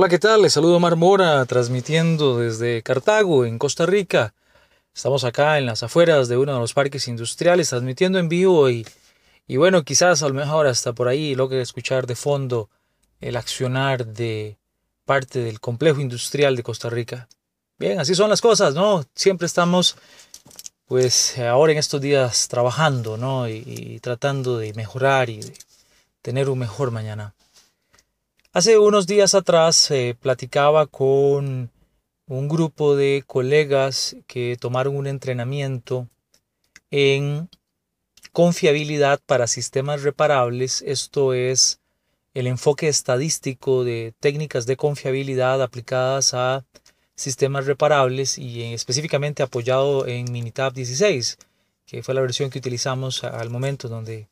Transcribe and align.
Hola, 0.00 0.08
¿qué 0.08 0.20
tal? 0.20 0.42
Les 0.42 0.52
saludo 0.52 0.78
Mar 0.78 0.94
Mora, 0.94 1.44
transmitiendo 1.46 2.38
desde 2.38 2.84
Cartago, 2.84 3.44
en 3.44 3.58
Costa 3.58 3.84
Rica. 3.84 4.32
Estamos 4.94 5.24
acá 5.24 5.58
en 5.58 5.66
las 5.66 5.82
afueras 5.82 6.28
de 6.28 6.36
uno 6.36 6.54
de 6.54 6.60
los 6.60 6.72
parques 6.72 7.08
industriales, 7.08 7.70
transmitiendo 7.70 8.20
en 8.20 8.28
vivo 8.28 8.70
y, 8.70 8.86
y 9.48 9.56
bueno, 9.56 9.82
quizás 9.82 10.22
a 10.22 10.28
lo 10.28 10.34
mejor 10.34 10.68
hasta 10.68 10.92
por 10.92 11.08
ahí 11.08 11.34
logre 11.34 11.60
escuchar 11.60 12.06
de 12.06 12.14
fondo 12.14 12.70
el 13.20 13.34
accionar 13.34 14.06
de 14.06 14.56
parte 15.04 15.40
del 15.40 15.58
complejo 15.58 16.00
industrial 16.00 16.54
de 16.54 16.62
Costa 16.62 16.88
Rica. 16.88 17.28
Bien, 17.76 17.98
así 17.98 18.14
son 18.14 18.30
las 18.30 18.40
cosas, 18.40 18.74
¿no? 18.74 19.04
Siempre 19.16 19.46
estamos, 19.46 19.96
pues 20.86 21.36
ahora 21.40 21.72
en 21.72 21.78
estos 21.78 22.00
días 22.00 22.46
trabajando, 22.46 23.16
¿no? 23.16 23.48
Y, 23.48 23.64
y 23.66 23.98
tratando 23.98 24.58
de 24.58 24.72
mejorar 24.74 25.28
y 25.28 25.40
de 25.40 25.54
tener 26.22 26.48
un 26.48 26.60
mejor 26.60 26.92
mañana. 26.92 27.34
Hace 28.54 28.78
unos 28.78 29.06
días 29.06 29.34
atrás 29.34 29.90
eh, 29.90 30.16
platicaba 30.18 30.86
con 30.86 31.70
un 32.26 32.48
grupo 32.48 32.96
de 32.96 33.22
colegas 33.26 34.16
que 34.26 34.56
tomaron 34.58 34.96
un 34.96 35.06
entrenamiento 35.06 36.08
en 36.90 37.50
confiabilidad 38.32 39.20
para 39.26 39.46
sistemas 39.48 40.02
reparables. 40.02 40.82
Esto 40.86 41.34
es 41.34 41.80
el 42.32 42.46
enfoque 42.46 42.88
estadístico 42.88 43.84
de 43.84 44.14
técnicas 44.18 44.64
de 44.64 44.78
confiabilidad 44.78 45.62
aplicadas 45.62 46.32
a 46.32 46.64
sistemas 47.16 47.66
reparables 47.66 48.38
y 48.38 48.62
específicamente 48.72 49.42
apoyado 49.42 50.06
en 50.06 50.32
Minitab 50.32 50.72
16, 50.72 51.36
que 51.84 52.02
fue 52.02 52.14
la 52.14 52.22
versión 52.22 52.48
que 52.48 52.60
utilizamos 52.60 53.24
al 53.24 53.50
momento 53.50 53.88
donde 53.88 54.26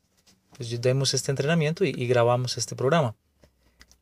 pues, 0.57 0.81
demos 0.81 1.13
este 1.13 1.33
entrenamiento 1.33 1.85
y 1.85 2.07
grabamos 2.07 2.57
este 2.57 2.75
programa. 2.75 3.15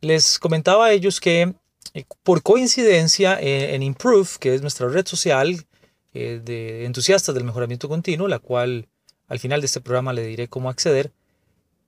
Les 0.05 0.37
comentaba 0.37 0.85
a 0.85 0.91
ellos 0.91 1.19
que 1.19 1.55
eh, 1.95 2.03
por 2.21 2.43
coincidencia 2.43 3.39
en 3.41 3.81
Improve, 3.81 4.29
que 4.39 4.53
es 4.53 4.61
nuestra 4.61 4.87
red 4.87 5.07
social 5.07 5.65
eh, 6.13 6.39
de 6.43 6.85
entusiastas 6.85 7.33
del 7.33 7.43
mejoramiento 7.43 7.89
continuo, 7.89 8.27
la 8.27 8.37
cual 8.37 8.87
al 9.27 9.39
final 9.39 9.61
de 9.61 9.65
este 9.65 9.81
programa 9.81 10.13
le 10.13 10.23
diré 10.23 10.47
cómo 10.47 10.69
acceder, 10.69 11.11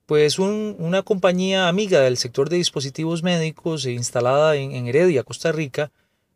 pues 0.06 0.40
una 0.40 1.02
compañía 1.02 1.68
amiga 1.68 2.00
del 2.00 2.16
sector 2.16 2.48
de 2.48 2.56
dispositivos 2.56 3.22
médicos 3.22 3.86
e 3.86 3.92
instalada 3.92 4.56
en, 4.56 4.88
Heredia, 4.88 5.22
Costa 5.22 5.52
Rica, 5.52 5.92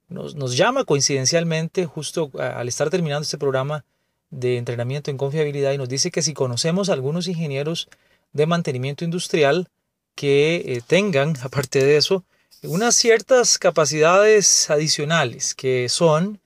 nos, 0.08 0.36
nos, 0.36 0.56
llama 0.56 0.84
coincidencialmente 0.84 1.86
justo 1.86 2.30
al 2.38 2.69
estar 2.69 2.91
terminando 2.91 3.22
este 3.22 3.38
programa 3.38 3.84
de 4.30 4.56
entrenamiento 4.56 5.10
en 5.10 5.16
confiabilidad 5.16 5.72
y 5.72 5.78
nos 5.78 5.88
dice 5.88 6.12
que 6.12 6.22
si 6.22 6.33
conocemos 6.33 6.91
a 6.91 6.92
algunos 6.92 7.27
ingenieros 7.27 7.88
de 8.33 8.47
mantenimiento 8.47 9.05
industrial, 9.05 9.69
que 10.14 10.56
eh, 10.66 10.82
tengan, 10.86 11.36
aparte 11.42 11.84
de 11.84 11.96
eso, 11.96 12.24
unas 12.62 12.94
ciertas 12.94 13.58
capacidades 13.58 14.70
adicionales 14.70 15.54
que 15.54 15.88
son 15.88 16.41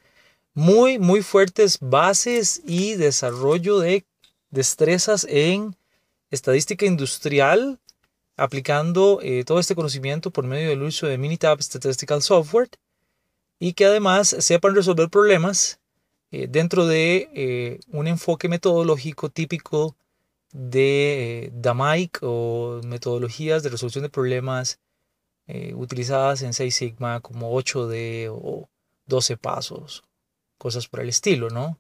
muy, 0.55 0.99
muy 0.99 1.23
fuertes 1.23 1.79
bases 1.81 2.63
y 2.65 2.95
desarrollo 2.95 3.79
de 3.79 4.07
destrezas 4.51 5.27
en 5.29 5.77
estadística 6.31 6.87
industrial, 6.87 7.79
aplicando 8.37 9.21
eh, 9.23 9.45
todo 9.45 9.59
este 9.59 9.75
conocimiento 9.75 10.31
por 10.31 10.47
medio 10.47 10.71
del 10.71 10.83
uso 10.83 11.07
de 11.07 11.19
Minitab 11.19 11.63
Statistical 11.63 12.23
Software 12.23 12.71
y 13.59 13.75
que 13.75 13.87
además 13.87 14.35
sepan 14.39 14.75
resolver 14.75 15.11
problemas 15.11 15.81
eh, 16.31 16.47
dentro 16.49 16.87
de 16.87 17.81
un 17.89 18.07
enfoque 18.07 18.49
metodológico 18.49 19.29
típico 19.31 19.97
de 20.59 21.51
DAMAIC 21.53 22.21
o 22.23 22.81
metodologías 22.83 23.63
de 23.63 23.69
resolución 23.69 24.03
de 24.03 24.09
problemas 24.09 24.81
eh, 25.47 25.75
utilizadas 25.75 26.41
en 26.41 26.55
6 26.55 26.75
Sigma 26.75 27.21
como 27.21 27.53
8D 27.53 28.31
o 28.33 28.71
12 29.05 29.37
pasos, 29.37 30.03
cosas 30.57 30.89
por 30.89 31.01
el 31.01 31.11
estilo, 31.11 31.51
¿no? 31.51 31.79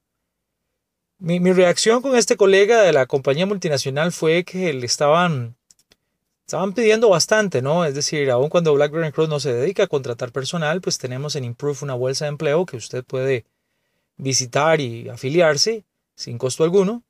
Mi, 1.18 1.40
mi, 1.40 1.54
reacción 1.54 2.02
con 2.02 2.16
este 2.16 2.36
colega 2.36 2.82
de 2.82 2.92
la 2.92 3.06
compañía 3.06 3.46
multinacional 3.46 4.12
fue 4.12 4.44
que 4.44 4.74
le 4.74 4.84
estaban, 4.84 5.56
estaban 6.44 6.74
pidiendo 6.74 7.08
bastante, 7.08 7.62
¿no? 7.62 7.86
Es 7.86 7.94
decir, 7.94 8.30
aun 8.30 8.50
cuando 8.50 8.74
BlackBerry 8.74 9.10
Cross 9.10 9.30
no 9.30 9.40
se 9.40 9.54
dedica 9.54 9.84
a 9.84 9.88
contratar 9.88 10.32
personal, 10.32 10.82
pues 10.82 10.98
tenemos 10.98 11.34
en 11.34 11.44
Improve 11.44 11.78
una 11.80 11.94
bolsa 11.94 12.26
de 12.26 12.30
empleo 12.30 12.66
que 12.66 12.76
usted 12.76 13.02
puede 13.04 13.46
visitar 14.18 14.82
y 14.82 15.08
afiliarse 15.08 15.86
sin 16.14 16.36
costo 16.36 16.62
alguno. 16.62 17.05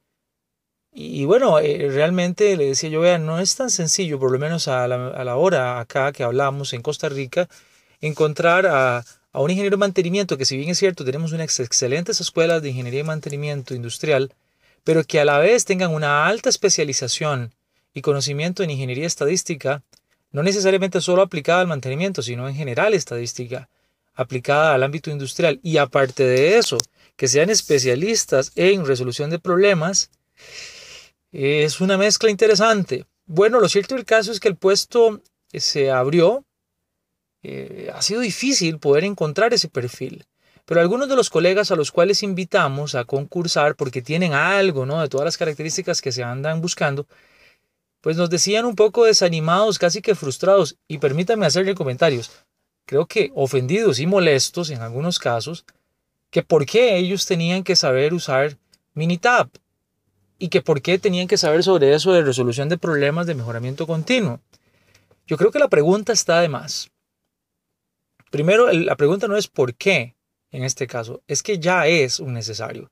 Y, 0.99 1.27
bueno, 1.27 1.59
eh, 1.59 1.91
realmente 1.93 2.57
le 2.57 2.69
decía 2.69 2.89
yo, 2.89 3.03
vean, 3.03 3.27
no 3.27 3.39
es 3.39 3.55
tan 3.55 3.69
sencillo, 3.69 4.19
por 4.19 4.33
lo 4.33 4.39
menos 4.39 4.67
a 4.67 4.89
la, 4.89 5.09
a 5.09 5.25
la 5.25 5.37
hora 5.37 5.79
acá 5.79 6.11
que 6.11 6.25
hablamos 6.25 6.73
en 6.73 6.81
Costa 6.81 7.11
Rica, 7.11 7.51
encontrar 8.01 8.67
a, 8.67 9.05
a, 9.33 9.41
un 9.43 9.51
ingeniero 9.51 9.77
de 9.77 9.81
mantenimiento, 9.81 10.39
que 10.39 10.47
si 10.47 10.57
bien 10.57 10.71
es 10.71 10.79
cierto, 10.79 11.05
tenemos 11.05 11.33
unas 11.33 11.61
excelentes 11.61 12.23
escuelas 12.23 12.63
de 12.63 12.71
ingeniería 12.71 13.01
y 13.01 13.05
mantenimiento 13.05 13.75
industrial, 13.75 14.33
pero 14.85 15.05
que 15.05 15.21
a 15.21 15.27
la 15.27 15.39
vez 15.39 15.67
tengan 15.67 15.93
una 15.93 16.27
alta 16.27 16.49
especialización 16.49 17.53
y 17.93 18.01
conocimiento 18.01 18.63
en 18.63 18.71
ingeniería 18.71 19.07
estadística, 19.07 19.83
no 20.33 20.43
necesariamente 20.43 21.03
solo 21.03 21.21
aplicada 21.21 21.61
al 21.61 21.67
mantenimiento, 21.67 22.23
sino 22.23 22.49
en 22.49 22.55
general 22.55 22.95
estadística, 22.95 23.69
aplicada 24.15 24.73
al 24.73 24.83
ámbito 24.83 25.11
industrial. 25.11 25.61
Y 25.63 25.77
aparte 25.77 26.25
de 26.25 26.57
eso, 26.57 26.79
que 27.17 27.29
sean 27.29 27.51
especialistas 27.51 28.53
en 28.55 28.87
resolución 28.87 29.29
de 29.29 29.39
problemas, 29.39 30.11
es 31.39 31.83
una 31.83 31.99
mezcla 31.99 32.31
interesante. 32.31 33.05
Bueno, 33.27 33.61
lo 33.61 33.69
cierto 33.69 33.95
del 33.95 34.07
caso 34.07 34.33
es 34.33 34.41
que 34.41 34.49
el 34.49 34.57
puesto 34.57 35.21
eh, 35.53 35.61
se 35.61 35.91
abrió. 35.91 36.47
Eh, 37.43 37.91
ha 37.95 38.01
sido 38.01 38.23
difícil 38.23 38.79
poder 38.79 39.05
encontrar 39.05 39.53
ese 39.53 39.69
perfil. 39.69 40.25
Pero 40.65 40.81
algunos 40.81 41.11
de 41.11 41.15
los 41.15 41.29
colegas 41.29 41.71
a 41.71 41.77
los 41.77 41.93
cuales 41.93 42.23
invitamos 42.23 42.95
a 42.95 43.05
concursar 43.05 43.77
porque 43.77 44.01
tienen 44.01 44.33
algo, 44.33 44.87
¿no? 44.87 45.03
De 45.03 45.11
todas 45.11 45.27
las 45.27 45.37
características 45.37 46.01
que 46.01 46.11
se 46.11 46.25
andan 46.25 46.63
buscando, 46.63 47.07
pues 48.01 48.17
nos 48.17 48.31
decían 48.31 48.65
un 48.65 48.75
poco 48.75 49.05
desanimados, 49.05 49.79
casi 49.79 50.01
que 50.01 50.15
frustrados. 50.15 50.79
Y 50.89 50.99
permítanme 50.99 51.45
hacerle 51.45 51.75
comentarios. 51.75 52.31
Creo 52.87 53.05
que 53.05 53.31
ofendidos 53.35 54.01
y 54.01 54.07
molestos 54.07 54.71
en 54.71 54.81
algunos 54.81 55.19
casos, 55.19 55.67
que 56.31 56.43
por 56.43 56.65
qué 56.65 56.97
ellos 56.97 57.27
tenían 57.27 57.63
que 57.63 57.77
saber 57.77 58.15
usar 58.15 58.57
Minitab 58.95 59.51
y 60.39 60.49
que 60.49 60.63
por 60.63 60.83
qué 60.83 60.99
tenían 60.99 61.29
que 61.29 61.39
saber 61.39 61.63
sobre 61.63 61.95
eso 61.95 62.13
de 62.13 62.23
resolución 62.23 62.69
de 62.69 62.79
problemas 62.79 63.27
de 63.27 63.35
mejoramiento 63.35 63.87
continuo. 63.87 64.41
Yo 65.27 65.37
creo 65.37 65.51
que 65.51 65.59
la 65.59 65.69
pregunta 65.69 66.13
está 66.13 66.41
de 66.41 66.49
más. 66.49 66.91
Primero, 68.31 68.71
la 68.73 68.97
pregunta 68.97 69.29
no 69.29 69.37
es 69.37 69.49
por 69.49 69.75
qué 69.75 70.17
en 70.51 70.65
este 70.65 70.87
caso, 70.87 71.23
es 71.27 71.43
que 71.43 71.59
ya 71.59 71.87
es 71.87 72.21
un 72.21 72.33
necesario. 72.33 72.91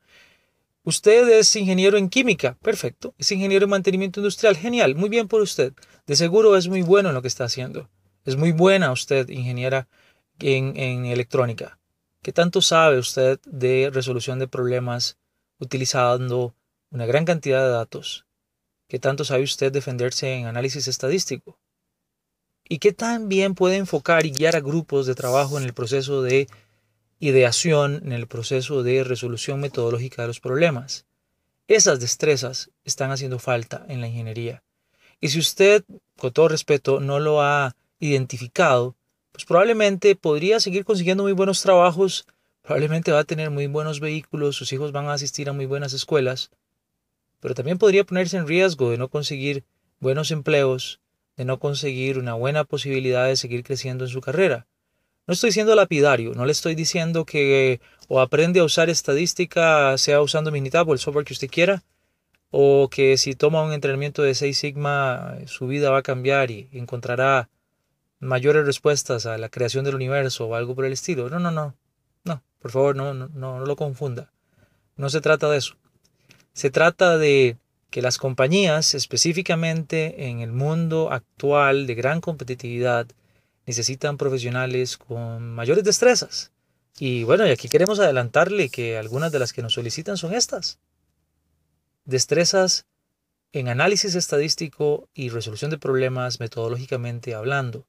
Usted 0.82 1.28
es 1.30 1.56
ingeniero 1.56 1.96
en 1.96 2.10
química, 2.10 2.58
perfecto. 2.60 3.14
Es 3.16 3.32
ingeniero 3.32 3.64
en 3.64 3.70
mantenimiento 3.70 4.20
industrial, 4.20 4.56
genial, 4.56 4.94
muy 4.94 5.08
bien 5.08 5.28
por 5.28 5.40
usted. 5.40 5.72
De 6.06 6.14
seguro 6.14 6.56
es 6.56 6.68
muy 6.68 6.82
bueno 6.82 7.08
en 7.08 7.14
lo 7.14 7.22
que 7.22 7.28
está 7.28 7.44
haciendo. 7.44 7.88
Es 8.26 8.36
muy 8.36 8.52
buena 8.52 8.92
usted, 8.92 9.28
ingeniera 9.30 9.88
en, 10.40 10.76
en 10.76 11.06
electrónica. 11.06 11.78
¿Qué 12.22 12.32
tanto 12.32 12.60
sabe 12.60 12.98
usted 12.98 13.40
de 13.46 13.90
resolución 13.92 14.38
de 14.38 14.48
problemas 14.48 15.16
utilizando 15.58 16.54
una 16.94 17.06
gran 17.06 17.24
cantidad 17.24 17.60
de 17.60 17.70
datos. 17.70 18.24
¿Qué 18.88 19.00
tanto 19.00 19.24
sabe 19.24 19.42
usted 19.42 19.72
defenderse 19.72 20.32
en 20.32 20.46
análisis 20.46 20.86
estadístico? 20.86 21.58
¿Y 22.68 22.78
qué 22.78 22.92
tan 22.92 23.28
bien 23.28 23.56
puede 23.56 23.76
enfocar 23.76 24.24
y 24.24 24.30
guiar 24.30 24.54
a 24.54 24.60
grupos 24.60 25.06
de 25.06 25.16
trabajo 25.16 25.58
en 25.58 25.64
el 25.64 25.74
proceso 25.74 26.22
de 26.22 26.46
ideación, 27.18 28.00
en 28.04 28.12
el 28.12 28.28
proceso 28.28 28.84
de 28.84 29.02
resolución 29.02 29.58
metodológica 29.58 30.22
de 30.22 30.28
los 30.28 30.38
problemas? 30.38 31.04
Esas 31.66 31.98
destrezas 31.98 32.70
están 32.84 33.10
haciendo 33.10 33.40
falta 33.40 33.84
en 33.88 34.00
la 34.00 34.06
ingeniería. 34.06 34.62
Y 35.20 35.30
si 35.30 35.40
usted, 35.40 35.84
con 36.16 36.32
todo 36.32 36.46
respeto, 36.46 37.00
no 37.00 37.18
lo 37.18 37.42
ha 37.42 37.74
identificado, 37.98 38.94
pues 39.32 39.44
probablemente 39.44 40.14
podría 40.14 40.60
seguir 40.60 40.84
consiguiendo 40.84 41.24
muy 41.24 41.32
buenos 41.32 41.60
trabajos, 41.60 42.24
probablemente 42.62 43.10
va 43.10 43.18
a 43.20 43.24
tener 43.24 43.50
muy 43.50 43.66
buenos 43.66 43.98
vehículos, 43.98 44.54
sus 44.54 44.72
hijos 44.72 44.92
van 44.92 45.06
a 45.06 45.14
asistir 45.14 45.48
a 45.48 45.52
muy 45.52 45.66
buenas 45.66 45.92
escuelas, 45.92 46.52
pero 47.44 47.54
también 47.54 47.76
podría 47.76 48.04
ponerse 48.04 48.38
en 48.38 48.48
riesgo 48.48 48.90
de 48.90 48.96
no 48.96 49.10
conseguir 49.10 49.66
buenos 50.00 50.30
empleos, 50.30 51.02
de 51.36 51.44
no 51.44 51.58
conseguir 51.58 52.18
una 52.18 52.32
buena 52.32 52.64
posibilidad 52.64 53.26
de 53.26 53.36
seguir 53.36 53.62
creciendo 53.62 54.06
en 54.06 54.10
su 54.10 54.22
carrera. 54.22 54.66
No 55.26 55.34
estoy 55.34 55.52
siendo 55.52 55.74
lapidario, 55.74 56.32
no 56.32 56.46
le 56.46 56.52
estoy 56.52 56.74
diciendo 56.74 57.26
que 57.26 57.82
o 58.08 58.22
aprende 58.22 58.60
a 58.60 58.64
usar 58.64 58.88
estadística, 58.88 59.98
sea 59.98 60.22
usando 60.22 60.50
Minitab 60.52 60.88
o 60.88 60.94
el 60.94 60.98
software 60.98 61.26
que 61.26 61.34
usted 61.34 61.50
quiera, 61.50 61.82
o 62.50 62.88
que 62.90 63.18
si 63.18 63.34
toma 63.34 63.62
un 63.62 63.74
entrenamiento 63.74 64.22
de 64.22 64.34
6 64.34 64.56
Sigma 64.56 65.36
su 65.44 65.66
vida 65.66 65.90
va 65.90 65.98
a 65.98 66.02
cambiar 66.02 66.50
y 66.50 66.70
encontrará 66.72 67.50
mayores 68.20 68.64
respuestas 68.64 69.26
a 69.26 69.36
la 69.36 69.50
creación 69.50 69.84
del 69.84 69.96
universo 69.96 70.46
o 70.46 70.54
algo 70.54 70.74
por 70.74 70.86
el 70.86 70.94
estilo. 70.94 71.28
No, 71.28 71.38
no, 71.40 71.50
no. 71.50 71.74
No, 72.24 72.42
por 72.58 72.70
favor, 72.70 72.96
no, 72.96 73.12
no, 73.12 73.28
no 73.28 73.66
lo 73.66 73.76
confunda. 73.76 74.32
No 74.96 75.10
se 75.10 75.20
trata 75.20 75.50
de 75.50 75.58
eso. 75.58 75.76
Se 76.54 76.70
trata 76.70 77.18
de 77.18 77.58
que 77.90 78.00
las 78.00 78.16
compañías, 78.16 78.94
específicamente 78.94 80.28
en 80.28 80.40
el 80.40 80.52
mundo 80.52 81.12
actual 81.12 81.86
de 81.86 81.94
gran 81.94 82.20
competitividad, 82.20 83.06
necesitan 83.66 84.16
profesionales 84.16 84.96
con 84.96 85.52
mayores 85.54 85.84
destrezas. 85.84 86.52
Y 86.98 87.24
bueno, 87.24 87.46
y 87.46 87.50
aquí 87.50 87.68
queremos 87.68 87.98
adelantarle 87.98 88.68
que 88.68 88.96
algunas 88.96 89.32
de 89.32 89.40
las 89.40 89.52
que 89.52 89.62
nos 89.62 89.74
solicitan 89.74 90.16
son 90.16 90.32
estas. 90.32 90.78
Destrezas 92.04 92.86
en 93.52 93.68
análisis 93.68 94.14
estadístico 94.14 95.08
y 95.12 95.28
resolución 95.28 95.70
de 95.70 95.78
problemas 95.78 96.38
metodológicamente 96.38 97.34
hablando. 97.34 97.86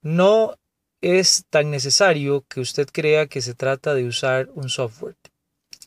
No 0.00 0.56
es 1.00 1.44
tan 1.50 1.70
necesario 1.70 2.44
que 2.48 2.60
usted 2.60 2.88
crea 2.92 3.26
que 3.26 3.42
se 3.42 3.54
trata 3.54 3.94
de 3.94 4.06
usar 4.06 4.48
un 4.54 4.68
software, 4.68 5.16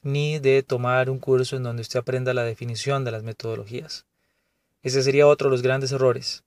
ni 0.01 0.39
de 0.39 0.63
tomar 0.63 1.09
un 1.09 1.19
curso 1.19 1.55
en 1.55 1.63
donde 1.63 1.81
usted 1.81 1.99
aprenda 1.99 2.33
la 2.33 2.43
definición 2.43 3.03
de 3.03 3.11
las 3.11 3.23
metodologías. 3.23 4.05
Ese 4.81 5.03
sería 5.03 5.27
otro 5.27 5.49
de 5.49 5.51
los 5.51 5.61
grandes 5.61 5.91
errores, 5.91 6.43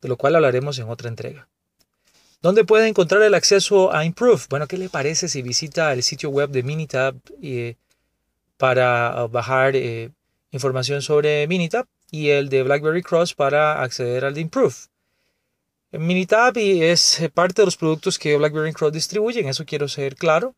de 0.00 0.08
lo 0.08 0.16
cual 0.16 0.36
hablaremos 0.36 0.78
en 0.78 0.88
otra 0.88 1.08
entrega. 1.08 1.48
¿Dónde 2.42 2.64
puede 2.64 2.88
encontrar 2.88 3.22
el 3.22 3.34
acceso 3.34 3.94
a 3.94 4.04
Improve? 4.04 4.42
Bueno, 4.50 4.66
¿qué 4.66 4.76
le 4.76 4.90
parece 4.90 5.28
si 5.28 5.40
visita 5.40 5.94
el 5.94 6.02
sitio 6.02 6.28
web 6.28 6.50
de 6.50 6.62
Minitab 6.62 7.14
eh, 7.40 7.76
para 8.58 9.26
bajar 9.28 9.76
eh, 9.76 10.10
información 10.50 11.00
sobre 11.00 11.46
Minitab 11.46 11.86
y 12.10 12.28
el 12.28 12.50
de 12.50 12.62
BlackBerry 12.62 13.02
Cross 13.02 13.32
para 13.32 13.82
acceder 13.82 14.26
al 14.26 14.34
de 14.34 14.42
Improve? 14.42 14.74
Minitab 15.92 16.58
es 16.58 17.22
parte 17.32 17.62
de 17.62 17.66
los 17.66 17.78
productos 17.78 18.18
que 18.18 18.36
BlackBerry 18.36 18.74
Cross 18.74 18.92
distribuye, 18.92 19.40
en 19.40 19.48
eso 19.48 19.64
quiero 19.64 19.88
ser 19.88 20.14
claro. 20.16 20.54